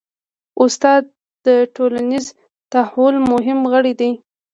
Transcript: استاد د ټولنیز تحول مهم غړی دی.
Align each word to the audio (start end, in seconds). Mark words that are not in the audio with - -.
استاد 0.63 1.01
د 1.45 1.47
ټولنیز 1.75 2.25
تحول 2.71 3.15
مهم 3.31 3.59
غړی 3.71 3.93
دی. 3.99 4.11